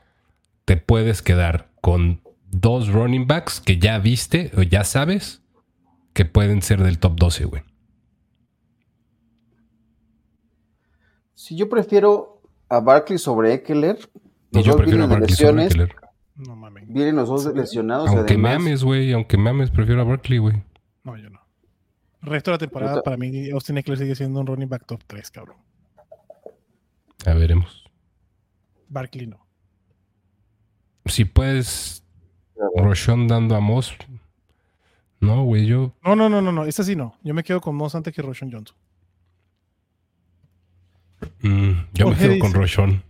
[0.69, 5.43] te puedes quedar con dos running backs que ya viste o ya sabes
[6.13, 7.63] que pueden ser del top 12, güey.
[11.33, 13.97] Si yo prefiero a Barkley sobre Eckler,
[14.51, 15.97] Y yo dos prefiero a Barkley sobre lesiones, Eckler.
[16.37, 16.85] No mames.
[16.87, 18.11] vienen los dos lesionados.
[18.11, 20.63] Aunque me además- ames, güey, aunque me ames, prefiero a Barkley, güey.
[21.03, 21.41] No, yo no.
[22.23, 23.05] El resto de la temporada, Puta.
[23.05, 25.57] para mí, Austin Eckler sigue siendo un running back top 3, cabrón.
[27.25, 27.85] Ya veremos.
[28.91, 29.48] Barkley no.
[31.09, 32.05] Si puedes,
[32.77, 33.95] Roshon dando a Moss.
[35.21, 35.95] No, güey, yo.
[36.05, 36.65] No, no, no, no, no.
[36.65, 37.17] Ese sí no.
[37.23, 38.77] Yo me quedo con Moss antes que Roshan Johnson.
[41.43, 43.03] mm, yo me quedo con Roshon.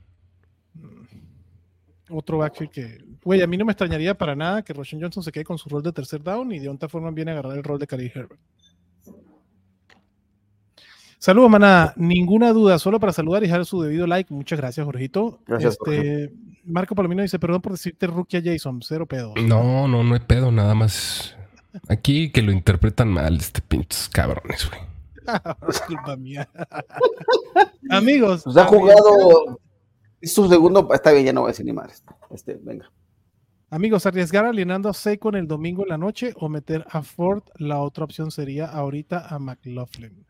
[2.10, 3.04] Otro backfield que.
[3.22, 5.68] Güey, a mí no me extrañaría para nada que Roshan Johnson se quede con su
[5.68, 8.10] rol de tercer down y de otra forma viene a agarrar el rol de Cary
[8.14, 8.40] Herbert.
[11.18, 11.94] Saludos, manada.
[11.96, 14.32] Ninguna duda, solo para saludar y dejar su debido like.
[14.32, 15.40] Muchas gracias, Jorgito.
[15.46, 16.32] Gracias, Este,
[16.64, 19.34] Marco Palomino dice: Perdón por decirte rookie a Jason, cero pedo.
[19.34, 21.36] No, no, no hay pedo, nada más.
[21.88, 24.80] Aquí que lo interpretan mal, este pinches cabrones, güey.
[25.68, 26.48] es culpa mía.
[27.90, 28.42] Amigos.
[28.44, 29.60] Pues ha jugado.
[30.20, 30.88] Es su segundo.
[30.92, 32.04] Está bien, ya no voy a decir ni más.
[32.30, 32.90] Este, venga.
[33.70, 37.42] Amigos, arriesgar alienando a Seiko en el domingo en la noche o meter a Ford,
[37.56, 40.27] la otra opción sería ahorita a McLaughlin.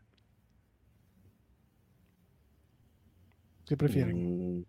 [3.69, 4.57] ¿Qué prefieren?
[4.61, 4.65] Mm,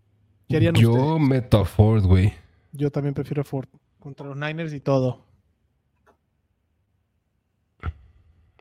[0.48, 1.20] ¿Qué harían Yo ustedes?
[1.28, 2.34] meto a Ford, güey.
[2.72, 3.66] Yo también prefiero a Ford
[3.98, 5.24] contra los Niners y todo.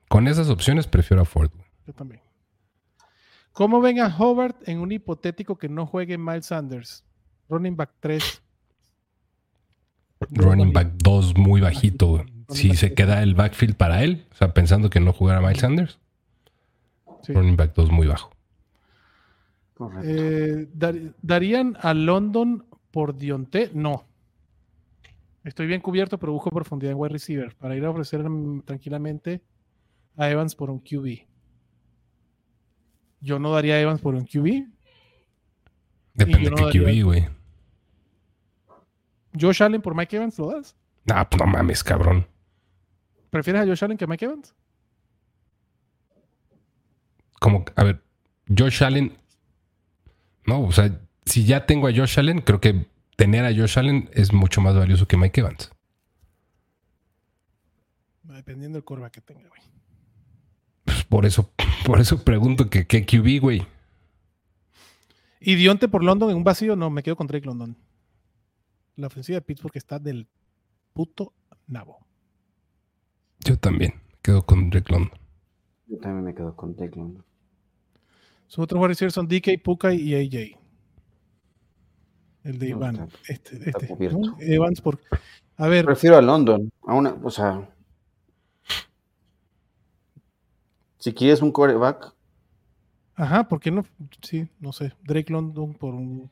[0.08, 1.52] Con esas opciones prefiero a Ford.
[1.54, 1.68] güey.
[1.88, 2.22] Yo también.
[3.52, 7.04] ¿Cómo ven a Hobart en un hipotético que no juegue Miles Sanders?
[7.50, 8.42] Running back 3.
[10.32, 12.26] Running back 2 muy bajito, güey.
[12.50, 16.00] Si se queda el backfield para él, o sea, pensando que no jugará Miles Sanders,
[17.24, 17.34] Sí.
[17.34, 18.32] running back 2 muy bajo.
[19.80, 20.08] Correcto.
[20.12, 23.72] Eh, dar- ¿Darían a London por Dionte?
[23.74, 24.06] No.
[25.44, 29.42] Estoy bien cubierto, pero busco profundidad en wide receiver para ir a ofrecer mm, tranquilamente
[30.18, 31.26] a Evans por un QB.
[33.22, 34.68] Yo no daría a Evans por un QB.
[36.14, 37.28] Depende yo de no qué daría- QB, güey.
[39.40, 40.76] Josh Allen por Mike Evans, ¿lo das?
[41.06, 42.28] Nah, pues no mames, cabrón.
[43.30, 44.54] ¿Prefieres a Josh Allen que a Mike Evans?
[47.40, 48.02] Como, a ver,
[48.56, 49.14] Josh Allen.
[50.50, 54.10] No, o sea, si ya tengo a Josh Allen, creo que tener a Josh Allen
[54.14, 55.72] es mucho más valioso que Mike Evans.
[58.24, 59.62] Dependiendo del curva que tenga, güey.
[60.86, 61.52] Pues por eso,
[61.86, 63.68] por eso pregunto que qué QB, güey.
[65.40, 66.76] ¿Y Dionte por London en un vacío?
[66.76, 67.78] No, me quedo con Drake London.
[68.96, 70.28] La ofensiva de Pittsburgh está del
[70.94, 71.34] puto
[71.68, 72.00] nabo.
[73.42, 75.12] Yo también quedo con Drake London.
[75.86, 77.24] Yo también me quedo con Declan.
[78.50, 80.60] Sus otros wide receivers son DK, Puka y AJ.
[82.44, 82.96] El de No, Iván.
[82.96, 84.54] está- este, está este.
[84.56, 85.00] Evans por.
[85.56, 86.72] A ver, Prefiero a London.
[86.86, 87.70] A una, o sea.
[90.98, 92.14] Si quieres un coreback,
[93.16, 93.86] ajá, ¿por qué no?
[94.22, 94.94] Sí, no sé.
[95.04, 96.30] Drake London por un.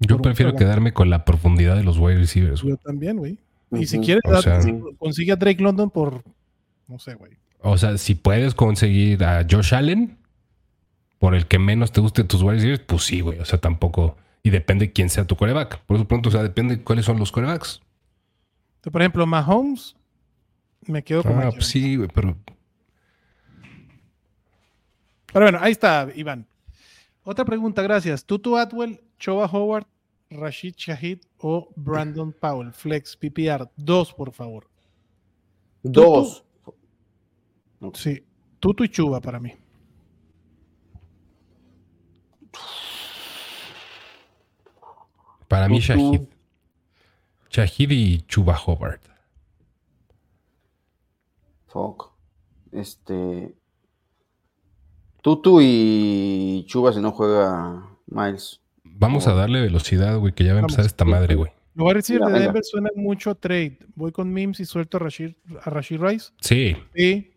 [0.00, 2.60] Yo Por prefiero quedarme con la profundidad de los wide receivers.
[2.62, 3.38] Yo también, güey.
[3.70, 4.60] Y si quieres, O sea-
[4.98, 6.24] consigue a Drake London por.
[6.88, 7.32] No sé, güey.
[7.60, 10.18] O sea, si puedes conseguir a Josh Allen
[11.22, 13.38] por el que menos te guste tus wide receivers, pues sí, güey.
[13.38, 14.16] O sea, tampoco.
[14.42, 15.78] Y depende quién sea tu coreback.
[15.82, 17.80] Por eso pronto, o sea, depende cuáles son los corebacks.
[18.90, 19.94] Por ejemplo, Mahomes,
[20.84, 22.36] me quedo con Ah, pues sí, güey, pero
[25.32, 26.44] Pero bueno, ahí está, Iván.
[27.22, 28.24] Otra pregunta, gracias.
[28.24, 29.86] Tutu Atwell, Choba Howard,
[30.28, 32.72] Rashid Shahid o Brandon Powell.
[32.72, 33.70] Flex, PPR.
[33.76, 34.68] Dos, por favor.
[35.84, 36.42] dos.
[37.94, 38.24] Sí.
[38.58, 39.61] Tutu y Chuba para mí.
[45.52, 45.80] Para mí.
[45.80, 46.22] Shahid.
[47.50, 49.02] Shahid y Chuba Hobart.
[51.66, 52.10] Fuck.
[52.72, 53.54] Este.
[55.20, 58.62] Tutu y Chuba si no juega Miles.
[58.82, 60.92] Vamos a darle velocidad, güey, que ya va a empezar Vamos.
[60.92, 61.52] esta madre, güey.
[61.74, 62.44] Los wide receivers Venga, de.
[62.46, 63.78] Denver suenan mucho a trade.
[63.94, 66.30] Voy con Mims y suelto a Rashid, a Rashid Rice.
[66.40, 67.28] Sí, Sí.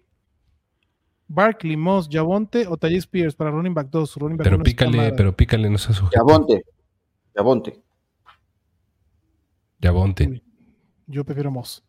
[1.28, 4.15] Barkley, Moss, Javonte o Tajay Spears para running back 2.
[4.15, 6.15] Running back pero pícale, pero pícale, no seas sujeto.
[7.36, 7.85] Yabonte.
[9.86, 10.24] Yabonte.
[10.24, 10.28] Yabonte.
[10.28, 10.43] Uy,
[11.08, 11.84] Yo prefiero Moss.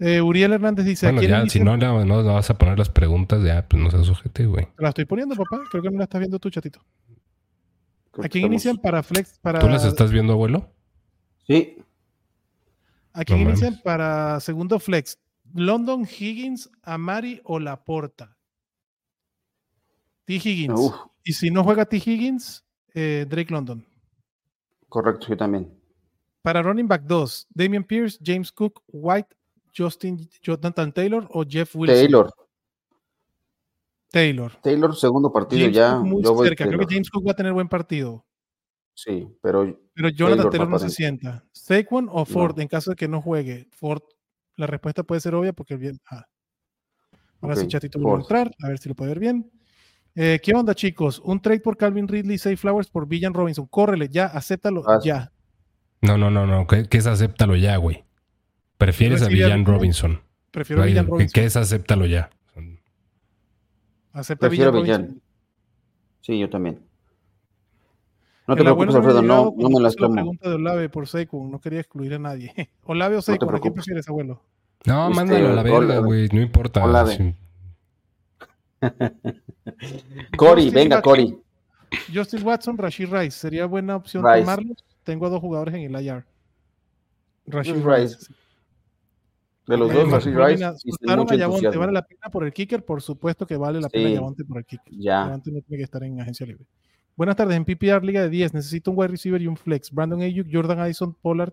[0.00, 2.88] Eh, Uriel Hernández dice: Bueno, ¿a quién ya, si no, no vas a poner las
[2.90, 4.66] preguntas, ya, pues no seas sujete, güey.
[4.78, 5.62] La estoy poniendo, papá.
[5.70, 6.80] Creo que no la estás viendo tú, chatito.
[6.80, 9.38] ¿A quién estamos- inician para flex?
[9.40, 10.68] Para, ¿Tú las estás viendo, abuelo?
[11.46, 11.78] Sí.
[13.12, 13.82] ¿A quién No inician mames.
[13.82, 15.18] para segundo flex?
[15.52, 18.36] ¿London, Higgins, Amari o Laporta?
[20.24, 20.34] T.
[20.34, 20.78] Higgins.
[20.80, 21.96] Uf, Y si no juega T.
[21.98, 22.64] Higgins,
[22.94, 23.84] eh, Drake London.
[24.88, 25.68] correcto, yo también.
[26.44, 29.34] Para running back 2, Damian Pierce, James Cook, White,
[29.74, 31.96] Justin, Jonathan Taylor o Jeff Wilson.
[31.96, 32.30] Taylor.
[34.10, 34.52] Taylor.
[34.62, 35.96] Taylor, segundo partido James ya.
[35.96, 36.66] Cook muy yo cerca.
[36.66, 36.86] Creo que.
[36.94, 38.26] James Cook va a tener buen partido.
[38.92, 41.44] Sí, pero Pero Jonathan Taylor no se sienta.
[41.50, 42.62] Saquon o Ford No.
[42.62, 43.66] en caso de que no juegue.
[43.72, 44.02] Ford,
[44.56, 45.98] la respuesta puede ser obvia porque bien.
[46.10, 46.26] ah.
[47.40, 49.50] Ahora sí, chatito vuelve a mostrar, a ver si lo puede ver bien.
[50.14, 51.20] Eh, ¿Qué onda, chicos?
[51.24, 53.66] Un trade por Calvin Ridley, Safe Flowers por Villan Robinson.
[53.66, 55.32] Córrele, ya, acéptalo, ya.
[56.04, 56.66] No, no, no, no.
[56.66, 58.04] ¿Qué, qué es acéptalo ya, güey?
[58.78, 59.64] Prefieres a Villan.
[59.64, 60.20] Robinson.
[60.50, 61.32] Prefiero a Villan ¿qué- Robinson.
[61.34, 62.30] ¿Qué es acéptalo ya?
[64.12, 65.00] Acepta a prefiero Villan Villan.
[65.02, 65.22] Robinson.
[66.20, 66.80] Sí, yo también.
[68.46, 70.14] No te El preocupes, Alfredo, no, no me las puse la tomo.
[70.14, 72.52] pregunta de Olave por Saquon, no quería excluir a nadie.
[72.84, 74.42] Olave o te Saquon, ¿a quién prefieres, abuelo?
[74.84, 76.28] No, Este, mándalo a la verga, güey.
[76.30, 76.84] No importa.
[76.84, 77.34] hola, Sí.
[80.36, 81.00] Cory, venga.
[81.00, 81.38] Cory.
[82.12, 83.30] Justin Watson, Rashid Rice.
[83.38, 84.40] Sería buena opción Rice.
[84.40, 84.84] tomarlos.
[85.04, 86.24] Tengo a dos jugadores en el IR.
[87.46, 87.84] Rashid Rice.
[88.16, 88.34] Rice.
[89.66, 90.64] De los Eh, dos, Rashid Rice.
[90.78, 91.76] soltaron a Yavonte.
[91.76, 92.84] ¿Vale la pena por el kicker?
[92.84, 94.14] Por supuesto que vale la pena Sí.
[94.14, 94.92] Yavonte por el kicker.
[94.94, 95.24] Ya.
[95.26, 96.64] Yavonte no tiene que estar en agencia libre.
[97.16, 97.56] Buenas tardes.
[97.56, 99.90] En PPR Liga de 10 necesito un wide receiver y un flex.
[99.90, 101.52] Brandon Ayuk, Jordan Addison, Pollard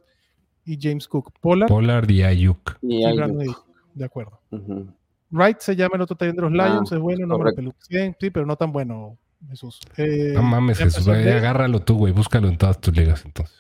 [0.65, 1.31] y James Cook.
[1.39, 2.77] Pollard Pollard y Ayuk.
[2.81, 3.65] Y Brandon Ayuk.
[3.93, 4.39] De acuerdo.
[4.51, 4.87] Ujú.
[5.29, 6.91] Wright se llama el otro taller de los Ah, Lions.
[6.91, 7.75] es bueno, no me lo correcto.
[8.19, 9.17] Sí, pero no tan bueno,
[9.49, 9.79] Jesús.
[9.97, 11.07] Eh, No mames, ya Jesús.
[11.07, 12.13] agárralo tú, güey.
[12.13, 13.57] Búscalo en todas tus ligas, entonces.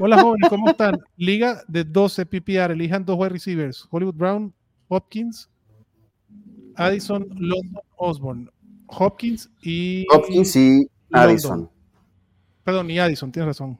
[0.00, 0.98] Hola jóvenes, ¿cómo están?
[1.16, 4.54] Liga de 12 PPR, elijan dos wide receivers, Hollywood Brown,
[4.88, 5.48] Hopkins,
[6.76, 8.50] Addison, London, Osborne.
[8.86, 10.06] Hopkins y...
[10.12, 10.88] Hopkins y London.
[11.30, 11.70] Addison.
[12.64, 13.78] Perdón, y Addison, tienes razón.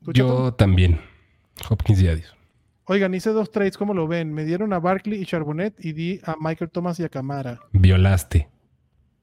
[0.00, 0.98] Yo también.
[1.68, 2.36] Hopkins y Addison.
[2.86, 4.32] Oigan, hice dos trades, ¿cómo lo ven?
[4.32, 7.60] Me dieron a Barkley y Charbonnet y di a Michael Thomas y a Camara.
[7.72, 8.48] Violaste.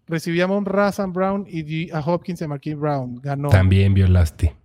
[0.09, 3.21] Recibí a Razan Brown y a Hopkins y a Marquis Brown.
[3.21, 3.49] Ganó.
[3.49, 4.55] También violaste.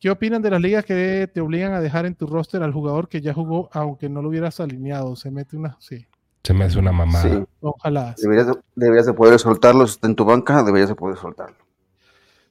[0.00, 3.08] ¿Qué opinan de las ligas que te obligan a dejar en tu roster al jugador
[3.10, 5.14] que ya jugó aunque no lo hubieras alineado?
[5.14, 5.76] Se mete una...
[5.78, 6.06] Sí,
[6.42, 7.22] Se me hace una mamada.
[7.22, 7.44] Sí.
[7.60, 8.14] ojalá.
[8.16, 9.86] Deberías de, deberías de poder soltarlo.
[9.86, 11.58] Si está en tu banca, deberías de poder soltarlo.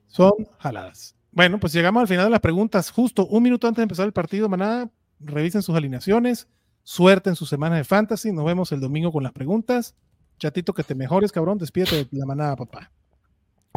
[0.05, 1.15] Son jaladas.
[1.31, 2.91] Bueno, pues llegamos al final de las preguntas.
[2.91, 6.47] Justo un minuto antes de empezar el partido, manada, revisen sus alineaciones.
[6.83, 8.31] Suerte en sus semanas de fantasy.
[8.31, 9.95] Nos vemos el domingo con las preguntas.
[10.39, 11.57] Chatito, que te mejores, cabrón.
[11.57, 12.91] Despídete de la manada, papá.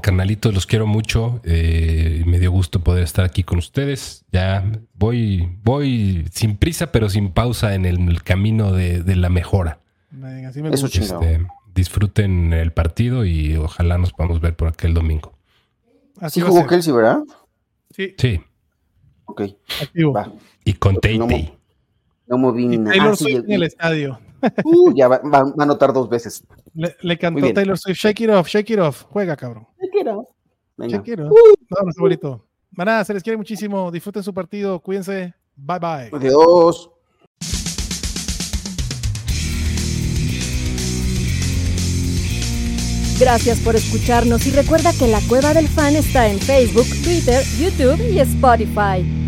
[0.02, 1.40] Carnalitos, los quiero mucho.
[1.44, 4.24] eh, me dio gusto poder estar aquí con ustedes.
[4.30, 4.64] Ya
[4.94, 9.80] voy, voy sin prisa, pero sin pausa en el, el camino de, de la mejora.
[10.46, 10.86] Así me Eso.
[10.86, 15.32] Este, disfruten el partido y ojalá nos podamos ver por aquel domingo.
[16.20, 16.66] Así Sí jugó.
[16.66, 17.20] Kelsey, ¿verdad?
[17.90, 18.40] Sí, Sí,
[19.24, 19.42] Ok,
[19.82, 20.12] activo.
[20.12, 20.32] va.
[20.64, 21.52] y con No, Tate.
[22.28, 22.90] No moví nada.
[22.90, 24.20] Taylor Ah, sí, en el estadio.
[24.64, 26.44] Uh, ya va, va- va a anotar dos veces.
[26.74, 27.52] Le, le cantó.
[27.52, 27.99] Taylor Swift.
[27.99, 29.03] Shake it off, shake it off.
[29.11, 29.66] Juega, cabrón.
[30.76, 30.97] Venga.
[30.97, 31.30] Shake it off.
[31.70, 32.47] No, no, bonito.
[32.72, 33.90] Manada, se les quiere muchísimo.
[33.90, 34.78] Disfruten su partido.
[34.80, 35.34] Cuídense.
[35.57, 36.11] Bye, bye.
[36.12, 36.90] Adiós.
[43.18, 47.99] Gracias por escucharnos y recuerda que la Cueva del Fan está en Facebook, Twitter, YouTube
[48.12, 49.26] y Spotify.